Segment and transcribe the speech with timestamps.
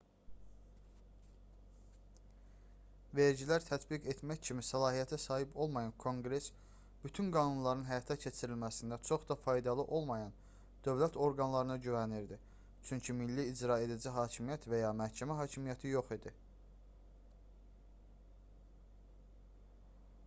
[3.17, 6.47] vergilər tətbiq etmək kimi səlahiyyətə sahib olmayan konqress
[7.03, 10.33] bütün qanunların həyata keçirilməsində çox da faydalı olmayan
[10.89, 12.39] dövlət orqanlarına güvənirdi
[12.89, 16.33] çünki milli icraedici hakimiyyət və ya məhkəmə hakimiyyəti yox idi